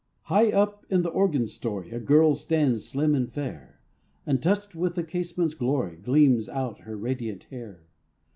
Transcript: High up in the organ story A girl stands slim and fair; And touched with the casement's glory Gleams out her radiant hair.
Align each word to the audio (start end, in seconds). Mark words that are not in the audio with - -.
High 0.23 0.49
up 0.51 0.83
in 0.89 1.03
the 1.03 1.09
organ 1.11 1.45
story 1.45 1.91
A 1.91 1.99
girl 1.99 2.33
stands 2.33 2.85
slim 2.87 3.13
and 3.13 3.31
fair; 3.31 3.81
And 4.25 4.41
touched 4.41 4.73
with 4.73 4.95
the 4.95 5.03
casement's 5.03 5.53
glory 5.53 5.95
Gleams 5.97 6.49
out 6.49 6.79
her 6.79 6.97
radiant 6.97 7.43
hair. 7.51 7.85